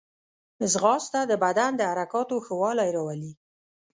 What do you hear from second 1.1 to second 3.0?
د بدن د حرکاتو ښه والی